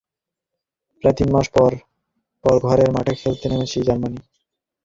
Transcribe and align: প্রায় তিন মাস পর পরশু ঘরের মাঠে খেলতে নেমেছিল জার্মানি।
প্রায় 1.03 1.15
তিন 1.17 1.29
মাস 1.35 1.47
পর 1.55 1.71
পরশু 2.43 2.61
ঘরের 2.65 2.89
মাঠে 2.95 3.13
খেলতে 3.21 3.45
নেমেছিল 3.47 3.81
জার্মানি। 3.87 4.19